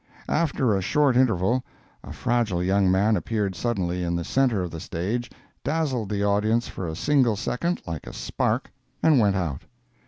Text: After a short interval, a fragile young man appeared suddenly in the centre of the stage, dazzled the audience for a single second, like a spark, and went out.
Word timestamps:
After 0.29 0.73
a 0.75 0.81
short 0.81 1.15
interval, 1.15 1.63
a 2.03 2.11
fragile 2.11 2.63
young 2.63 2.89
man 2.89 3.15
appeared 3.15 3.53
suddenly 3.53 4.03
in 4.03 4.15
the 4.15 4.23
centre 4.23 4.63
of 4.63 4.71
the 4.71 4.79
stage, 4.79 5.29
dazzled 5.63 6.09
the 6.09 6.23
audience 6.23 6.67
for 6.67 6.87
a 6.87 6.95
single 6.95 7.35
second, 7.35 7.83
like 7.85 8.07
a 8.07 8.13
spark, 8.13 8.71
and 9.03 9.19
went 9.19 9.35
out. 9.35 9.61